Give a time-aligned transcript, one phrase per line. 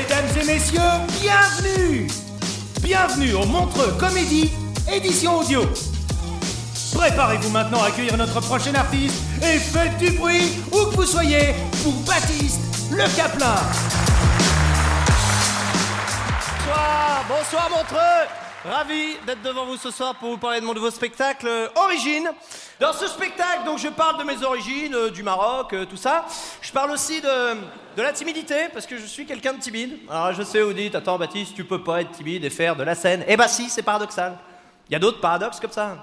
[0.00, 0.80] Mesdames et messieurs,
[1.20, 2.06] bienvenue
[2.80, 4.50] Bienvenue au Montreux Comédie,
[4.90, 5.62] édition audio.
[6.94, 11.54] Préparez-vous maintenant à accueillir notre prochain artiste et faites du bruit où que vous soyez
[11.82, 13.56] pour Baptiste Le Caplin.
[16.64, 20.90] Bonsoir, bonsoir Montreux Ravi d'être devant vous ce soir pour vous parler de mon nouveau
[20.90, 22.30] spectacle euh, Origine.
[22.78, 26.26] Dans ce spectacle, donc je parle de mes origines, euh, du Maroc, euh, tout ça.
[26.60, 27.54] Je parle aussi de,
[27.96, 29.96] de la timidité, parce que je suis quelqu'un de timide.
[30.10, 32.82] Alors je sais, vous dites, attends Baptiste, tu peux pas être timide et faire de
[32.82, 33.24] la scène.
[33.26, 34.36] Eh bah si, c'est paradoxal.
[34.90, 35.96] Il y a d'autres paradoxes comme ça.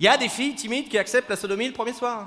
[0.00, 2.26] Il y a des filles timides qui acceptent la sodomie le premier soir.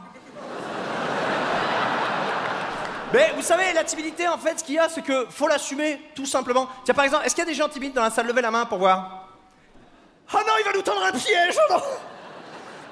[3.13, 5.99] Mais vous savez, la timidité, en fait, ce qu'il y a, c'est que faut l'assumer,
[6.13, 6.69] tout simplement.
[6.85, 8.27] Tiens, par exemple, est-ce qu'il y a des gens timides dans la salle?
[8.27, 9.20] Levez la main pour voir.
[10.33, 11.81] Oh non, il va nous tendre un piège, oh non.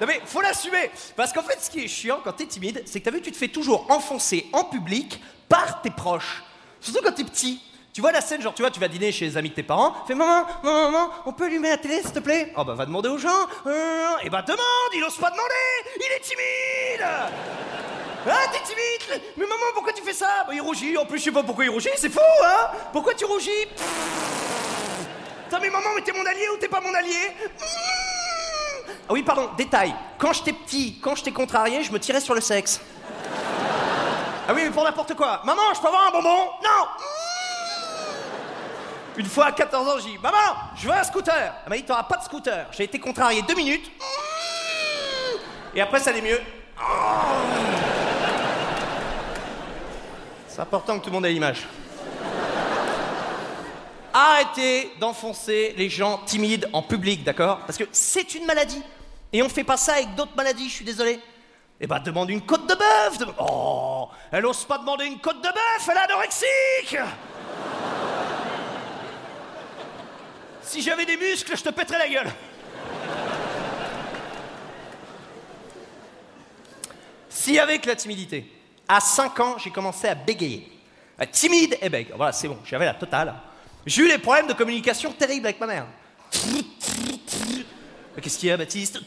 [0.00, 0.90] Non mais, faut l'assumer.
[1.16, 3.32] Parce qu'en fait, ce qui est chiant quand t'es timide, c'est que t'as vu, tu
[3.32, 6.42] te fais toujours enfoncer en public par tes proches.
[6.80, 7.60] Surtout quand t'es petit.
[7.92, 9.64] Tu vois la scène, genre, tu vois, tu vas dîner chez les amis de tes
[9.64, 12.52] parents, fais maman, maman, maman, on peut allumer la télé, s'il te plaît?
[12.56, 13.46] Oh bah, va demander aux gens.
[13.66, 14.60] Euh, et bah, demande,
[14.94, 17.06] il ose pas demander, il est timide.
[18.28, 19.22] Ah, t'es timide.
[19.36, 20.44] Mais maman, pourquoi tu fais ça?
[20.46, 22.68] Bah, Il rougit, en plus je sais pas pourquoi il rougit, c'est fou, hein.
[22.92, 23.66] Pourquoi tu rougis?
[25.50, 27.34] Putain, mais maman, mais t'es mon allié ou t'es pas mon allié
[29.08, 29.92] Ah oui, pardon, détail.
[30.16, 32.80] Quand j'étais petit, quand j'étais contrarié, je me tirais sur le sexe.
[34.46, 35.42] Ah oui, mais pour n'importe quoi.
[35.44, 36.86] Maman, je peux avoir un bonbon Non
[39.16, 40.36] Une fois à 14 ans, j'ai dit Maman,
[40.76, 41.52] je veux un scooter.
[41.64, 42.68] Elle m'a dit T'auras pas de scooter.
[42.70, 43.90] J'ai été contrarié deux minutes.
[45.74, 46.40] Et après, ça allait mieux.
[50.46, 51.66] C'est important que tout le monde ait l'image.
[54.12, 58.82] Arrêtez d'enfoncer les gens timides en public, d'accord Parce que c'est une maladie.
[59.32, 61.20] Et on fait pas ça avec d'autres maladies, je suis désolé.
[61.80, 63.28] Eh ben, demande une côte de bœuf.
[63.38, 66.98] Oh, elle ose pas demander une côte de bœuf, elle est anorexique.
[70.62, 72.32] si j'avais des muscles, je te pèterais la gueule.
[77.28, 78.46] Si avec la timidité,
[78.86, 80.70] à 5 ans, j'ai commencé à bégayer.
[81.20, 82.12] Euh, Timide et bègue.
[82.16, 83.34] Voilà, c'est bon, j'avais la totale.
[83.86, 85.86] J'ai eu des problèmes de communication terribles avec ma mère.
[88.20, 88.98] Qu'est-ce qu'il y a, Baptiste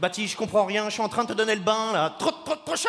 [0.00, 2.16] Baptiste, je comprends rien, je suis en train de te donner le bain, là.
[2.18, 2.88] Trop, trop, trop chaud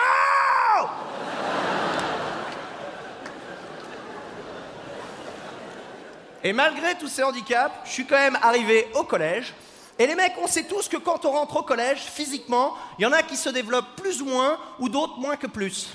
[6.44, 9.54] Et malgré tous ces handicaps, je suis quand même arrivé au collège.
[10.00, 13.06] Et les mecs, on sait tous que quand on rentre au collège, physiquement, il y
[13.06, 15.90] en a qui se développent plus ou moins, ou d'autres moins que plus.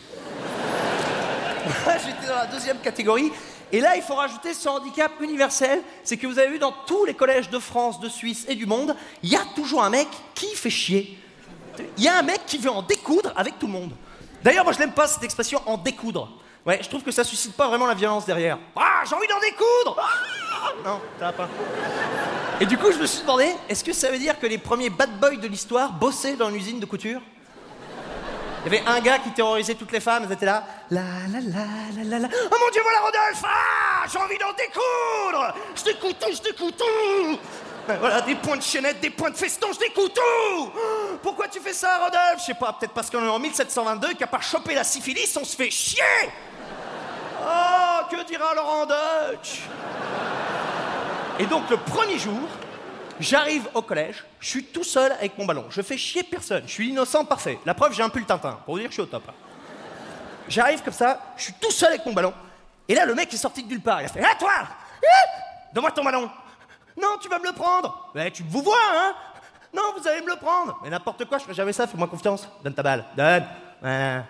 [2.06, 3.32] J'étais dans la deuxième catégorie.
[3.72, 7.04] Et là, il faut rajouter ce handicap universel, c'est que vous avez vu dans tous
[7.04, 10.06] les collèges de France, de Suisse et du monde, il y a toujours un mec
[10.34, 11.18] qui fait chier.
[11.98, 13.92] Il y a un mec qui veut en découdre avec tout le monde.
[14.42, 16.28] D'ailleurs, moi, je n'aime pas cette expression en découdre.
[16.64, 18.58] Ouais, je trouve que ça suscite pas vraiment la violence derrière.
[18.76, 21.48] Ah, j'ai envie d'en découdre Ah Non, ça va pas.
[22.60, 24.90] Et du coup, je me suis demandé, est-ce que ça veut dire que les premiers
[24.90, 27.20] bad boys de l'histoire bossaient dans une usine de couture?
[28.64, 30.64] Il y avait un gars qui terrorisait toutes les femmes, elles étaient là.
[30.90, 31.02] La
[31.32, 31.66] la la
[31.96, 32.28] la la la.
[32.32, 33.42] Oh mon dieu, voilà Rodolphe.
[33.44, 35.54] Ah J'ai envie d'en découdre.
[35.74, 36.76] Je découte tout, je découte.
[36.76, 37.38] Tout
[37.88, 40.14] Ben Voilà, des points de chaînette, des points de feston, je découte.
[40.14, 40.70] Tout
[41.22, 42.38] Pourquoi tu fais ça, Rodolphe?
[42.40, 45.44] Je sais pas, peut-être parce qu'on est en 1722 qu'à part choper la syphilis, on
[45.44, 46.02] se fait chier.
[47.42, 49.62] Oh, que dira Laurent Deutsch?
[51.40, 52.48] Et donc le premier jour,
[53.18, 55.66] j'arrive au collège, je suis tout seul avec mon ballon.
[55.68, 57.58] Je fais chier personne, je suis innocent parfait.
[57.66, 59.24] La preuve, j'ai un pull Tintin, pour vous dire que je suis au top.
[60.48, 62.32] J'arrive comme ça, je suis tout seul avec mon ballon.
[62.88, 64.00] Et là, le mec est sorti de nulle part.
[64.02, 64.52] Il a fait Ah, toi
[65.72, 66.30] Donne-moi ton ballon.
[67.00, 68.10] Non, tu vas me le prendre.
[68.14, 69.12] Ouais, tu me vous vois, hein
[69.74, 70.78] Non, vous allez me le prendre.
[70.82, 72.48] Mais n'importe quoi, je ferai jamais ça, fais-moi confiance.
[72.62, 73.04] Donne ta balle.
[73.16, 73.44] Donne.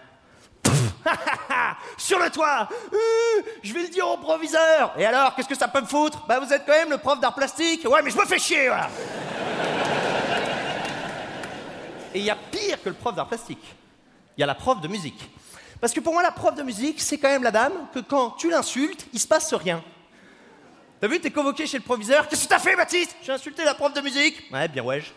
[1.96, 5.68] Sur le toit Euh, Je vais le dire au proviseur Et alors, qu'est-ce que ça
[5.68, 6.24] peut me foutre?
[6.26, 8.66] Bah vous êtes quand même le prof d'art plastique Ouais, mais je me fais chier,
[8.68, 8.88] voilà
[12.12, 13.62] Et il y a pire que le prof d'art plastique.
[14.36, 15.30] Il y a la prof de musique.
[15.80, 18.30] Parce que pour moi, la prof de musique, c'est quand même la dame que quand
[18.30, 19.82] tu l'insultes, il se passe rien.
[21.00, 22.26] T'as vu, t'es convoqué chez le proviseur.
[22.28, 23.14] Qu'est-ce que t'as fait, Baptiste?
[23.22, 24.50] J'ai insulté la prof de musique.
[24.52, 25.02] Ouais, bien ouais.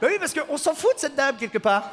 [0.00, 1.90] Bah oui, parce qu'on s'en fout de cette dame quelque part.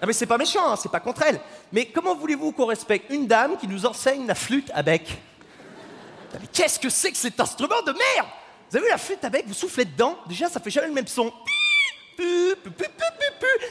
[0.00, 1.40] Ah mais c'est pas méchant, hein, c'est pas contre elle.
[1.72, 5.04] Mais comment voulez-vous qu'on respecte une dame qui nous enseigne la flûte à bec?
[5.04, 8.28] Putain, Mais qu'est-ce que c'est que cet instrument de merde?
[8.68, 10.94] Vous avez vu la flûte à bec, vous soufflez dedans, déjà ça fait jamais le
[10.94, 11.32] même son.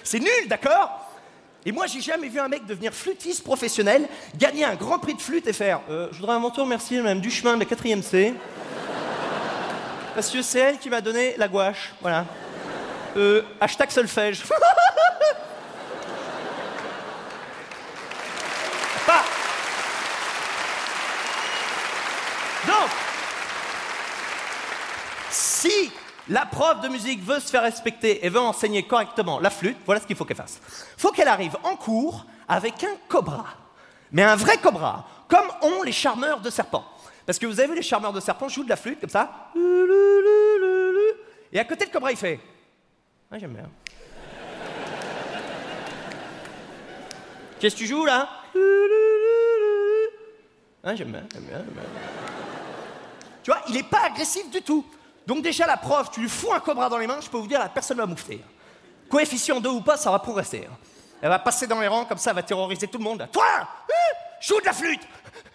[0.04, 1.11] C'est nul, d'accord?
[1.66, 5.22] Et moi j'ai jamais vu un mec devenir flûtiste professionnel, gagner un grand prix de
[5.22, 8.34] flûte et faire euh, Je voudrais mon tour remercier Madame Duchemin de la 4ème C.
[10.16, 12.26] Parce que c'est elle qui m'a donné la gouache, voilà.
[13.16, 14.44] Euh, hashtag solfège.
[22.68, 22.90] Donc,
[25.30, 25.91] si
[26.32, 30.00] la prof de musique veut se faire respecter et veut enseigner correctement la flûte, voilà
[30.00, 30.62] ce qu'il faut qu'elle fasse.
[30.98, 33.48] faut qu'elle arrive en cours avec un cobra.
[34.14, 36.86] Mais un vrai cobra, comme ont les charmeurs de serpents.
[37.26, 39.52] Parce que vous avez vu, les charmeurs de serpents jouent de la flûte comme ça.
[41.52, 42.40] Et à côté, le cobra, il fait.
[43.30, 43.70] Ah, j'aime bien.
[47.60, 48.30] Qu'est-ce que tu joues là?
[50.82, 51.84] Ah, j'aime bien, j'aime bien, j'aime bien.
[53.44, 54.86] Tu vois, il n'est pas agressif du tout.
[55.32, 57.48] Donc déjà, la prof, tu lui fous un cobra dans les mains, je peux vous
[57.48, 58.44] dire, la personne va moufter.
[59.10, 60.68] Coefficient 2 ou pas, ça va progresser.
[60.70, 60.76] hein.
[61.22, 63.26] Elle va passer dans les rangs, comme ça, elle va terroriser tout le monde.
[63.32, 63.66] Toi hein,
[64.42, 65.08] Joue de la flûte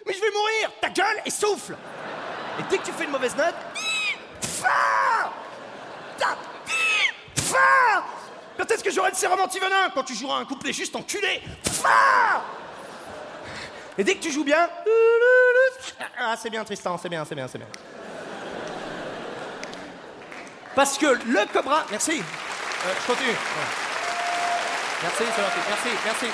[0.03, 1.75] Mais je vais mourir Ta gueule et souffle
[2.59, 3.53] Et dès que tu fais une mauvaise note...
[8.57, 9.91] Quand est-ce que j'aurai le sérum anti-venin?
[9.93, 11.39] Quand tu joueras un couplet juste enculé
[13.95, 14.67] Et dès que tu joues bien...
[16.17, 17.67] Ah, c'est bien, Tristan, c'est bien, c'est bien, c'est bien.
[20.77, 21.85] Parce que le cobra.
[21.89, 22.19] Merci.
[22.19, 23.35] Euh, je continue.
[25.01, 25.59] Merci, c'est gentil.
[25.67, 25.89] Merci.
[26.05, 26.25] Merci.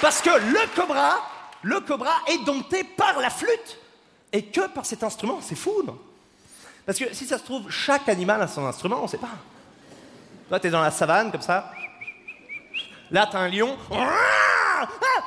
[0.00, 1.18] Parce que le cobra,
[1.60, 3.78] le cobra est dompté par la flûte
[4.32, 5.40] et que par cet instrument.
[5.42, 5.98] C'est fou, non?
[6.86, 9.28] Parce que si ça se trouve, chaque animal a son instrument, on ne sait pas.
[10.48, 11.70] Toi, t'es dans la savane comme ça.
[13.10, 13.76] Là, t'as un lion.
[13.92, 14.08] Ah,
[14.80, 14.86] ah,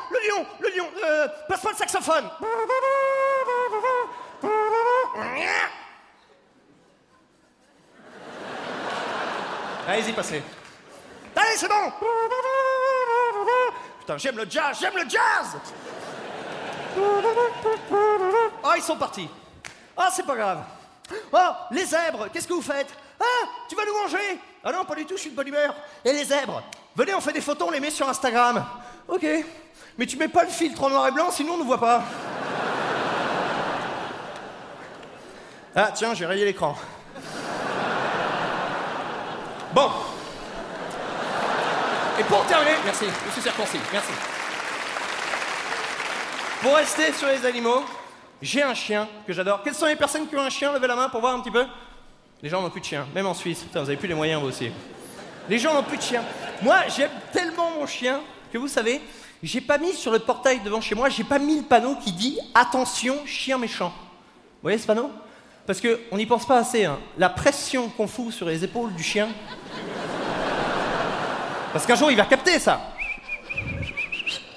[0.09, 0.87] le lion, le lion.
[1.05, 2.25] Euh, passe-moi le saxophone.
[9.87, 10.41] Allez-y, passez.
[11.35, 11.91] Allez, c'est bon
[13.99, 15.57] Putain, j'aime le jazz, j'aime le jazz
[18.63, 19.27] Oh, ils sont partis.
[19.97, 20.63] Ah, c'est pas grave.
[21.31, 21.37] Oh,
[21.71, 22.93] les zèbres, qu'est-ce que vous faites?
[23.19, 24.39] Ah, tu vas nous manger?
[24.63, 25.75] Ah non, pas du tout, je suis de bonne humeur.
[26.05, 26.63] Et les zèbres?
[26.95, 28.63] Venez, on fait des photos, on les met sur Instagram.
[29.07, 29.25] Ok.
[29.97, 32.03] Mais tu mets pas le filtre en noir et blanc, sinon on ne voit pas.
[35.75, 36.75] Ah, tiens, j'ai rayé l'écran.
[39.73, 39.89] Bon.
[42.19, 44.11] Et pour terminer, merci, monsieur Circoncis, merci.
[46.61, 47.83] Pour rester sur les animaux,
[48.39, 49.63] j'ai un chien que j'adore.
[49.63, 50.71] Quelles sont les personnes qui ont un chien?
[50.73, 51.65] Levez la main pour voir un petit peu.
[52.43, 53.61] Les gens n'ont plus de chien, même en Suisse.
[53.63, 54.71] Putain, vous avez plus les moyens vous aussi.
[55.49, 56.23] Les gens n'ont plus de chien.
[56.61, 59.01] Moi, j'aime tellement mon chien que vous savez,
[59.41, 62.11] j'ai pas mis sur le portail devant chez moi, j'ai pas mis le panneau qui
[62.11, 63.89] dit attention, chien méchant.
[63.89, 65.11] Vous voyez ce panneau?
[65.65, 66.85] Parce qu'on n'y pense pas assez.
[66.85, 66.99] hein.
[67.17, 69.29] La pression qu'on fout sur les épaules du chien.
[71.71, 72.79] Parce qu'un jour, il va capter ça.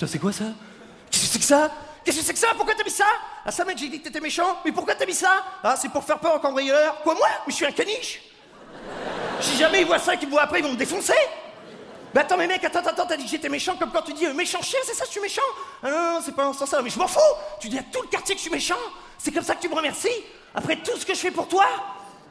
[0.06, 0.44] C'est quoi ça?
[1.10, 1.70] Qu'est-ce que c'est que ça?
[2.04, 2.48] Qu'est-ce que c'est que ça?
[2.56, 3.06] Pourquoi t'as mis ça?
[3.44, 4.58] Ah, ça, mec, j'ai dit que t'étais méchant.
[4.64, 5.42] Mais pourquoi t'as mis ça?
[5.62, 7.00] Ah, c'est pour faire peur aux cambrioleurs.
[7.02, 7.26] Quoi, moi?
[7.46, 8.20] Mais je suis un caniche
[9.40, 11.14] Si jamais ils voient ça et qu'ils me voient après, ils vont me défoncer
[12.14, 14.24] mais attends, mais mec, attends, attends, t'as dit que j'étais méchant comme quand tu dis
[14.24, 15.42] euh, méchant chien, c'est ça, je suis méchant?
[15.82, 17.20] Ah non, non, c'est pas en sens-là, mais je m'en fous
[17.60, 18.78] Tu dis à tout le quartier que je suis méchant
[19.18, 20.08] C'est comme ça que tu me remercies
[20.56, 21.66] Après tout ce que je fais pour toi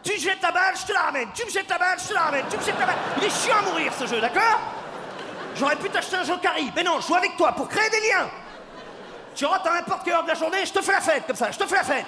[0.04, 1.30] Tu me jettes ta balle, je te la ramène.
[1.34, 2.46] Tu me jettes ta balle, je te la ramène.
[2.50, 2.96] Tu me jettes ta balle.
[3.18, 4.60] Il est chiant à mourir ce jeu, d'accord?
[5.56, 8.30] J'aurais pu t'acheter un Jokari, mais non, je joue avec toi pour créer des liens.
[9.36, 11.36] Tu rentres à n'importe quelle heure de la journée, je te fais la fête, comme
[11.36, 12.06] ça, je te fais la fête.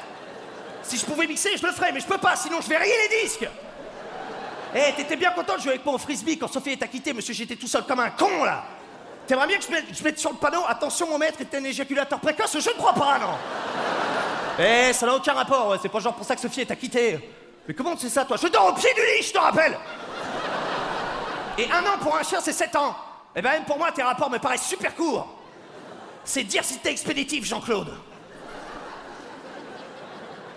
[0.84, 2.94] Si je pouvais mixer, je le ferais, mais je peux pas, sinon je vais rayer
[3.10, 3.48] les disques.
[4.76, 7.34] Eh, t'étais bien content de jouer avec moi au frisbee quand Sophie t'a quitté, monsieur,
[7.34, 8.64] j'étais tout seul comme un con, là.
[9.26, 12.20] T'aimerais bien que je mette, mette sur le panneau «Attention, mon maître est un éjaculateur
[12.20, 13.34] précoce» Je ne crois pas, non
[14.60, 17.30] Eh, ça n'a aucun rapport, c'est pas genre pour ça que Sophie t'a quitté.
[17.68, 18.38] Mais comment tu sais ça, toi?
[18.42, 19.78] Je dors au pied du lit, je te rappelle!
[21.58, 22.96] Et un an pour un chien, c'est sept ans.
[23.36, 25.28] Eh ben, même pour moi, tes rapports me paraissent super courts.
[26.24, 27.94] C'est dire si t'es expéditif, Jean-Claude.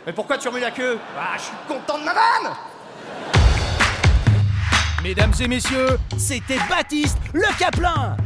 [0.07, 0.99] Mais pourquoi tu remues la queue?
[1.19, 2.57] Ah, je suis content de ma vanne!
[5.03, 8.17] Mesdames et messieurs, c'était Baptiste le Caplin.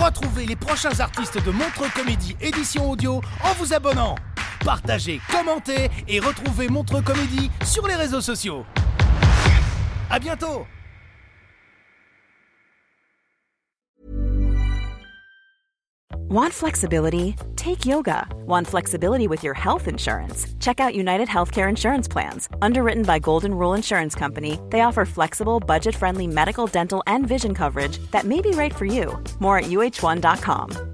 [0.00, 4.16] Retrouvez les prochains artistes de Montre Comédie édition audio en vous abonnant.
[4.64, 8.64] Partagez, commentez et retrouvez Montre Comédie sur les réseaux sociaux.
[10.10, 10.66] À bientôt.
[16.30, 17.36] Want flexibility?
[17.54, 18.26] Take yoga.
[18.46, 20.46] Want flexibility with your health insurance?
[20.58, 22.48] Check out United Healthcare Insurance Plans.
[22.60, 27.54] Underwritten by Golden Rule Insurance Company, they offer flexible, budget friendly medical, dental, and vision
[27.54, 29.22] coverage that may be right for you.
[29.38, 30.93] More at uh1.com.